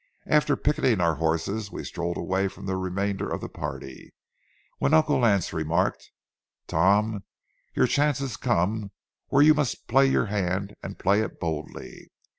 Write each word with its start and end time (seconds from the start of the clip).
After 0.25 0.55
picketing 0.57 0.99
our 0.99 1.13
horses, 1.17 1.71
we 1.71 1.83
strolled 1.83 2.17
away 2.17 2.47
from 2.47 2.65
the 2.65 2.75
remainder 2.75 3.29
of 3.29 3.39
the 3.39 3.47
party, 3.47 4.15
when 4.79 4.95
Uncle 4.95 5.19
Lance 5.19 5.53
remarked: 5.53 6.09
"Tom, 6.65 7.23
your 7.75 7.85
chance 7.85 8.17
has 8.17 8.35
come 8.35 8.89
where 9.27 9.43
you 9.43 9.53
must 9.53 9.87
play 9.87 10.07
your 10.07 10.25
hand 10.25 10.73
and 10.81 10.97
play 10.97 11.19
it 11.21 11.39
boldly. 11.39 12.09